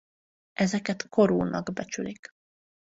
Ezeket 0.53 1.09
korúnak 1.09 1.73
becsülik. 1.73 2.33